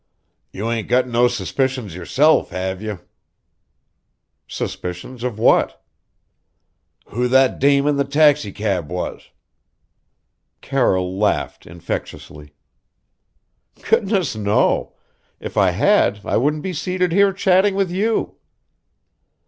"You 0.51 0.67
ain't 0.71 0.87
got 0.87 1.07
no 1.07 1.27
suspicions 1.27 1.93
yourself, 1.93 2.49
have 2.49 2.81
you?" 2.81 3.01
"Suspicions 4.47 5.23
of 5.23 5.37
what?" 5.37 5.79
"Who 7.09 7.27
that 7.27 7.59
dame 7.59 7.85
in 7.85 7.97
the 7.97 8.03
taxicab 8.03 8.89
was." 8.89 9.29
Carroll 10.59 11.19
laughed 11.19 11.67
infectiously. 11.67 12.55
"Goodness, 13.87 14.35
no! 14.35 14.95
If 15.39 15.55
I 15.55 15.69
had, 15.69 16.25
I 16.25 16.35
wouldn't 16.35 16.63
be 16.63 16.73
seated 16.73 17.11
here 17.11 17.31
chatting 17.31 17.75
with 17.75 17.91
you." 17.91 18.37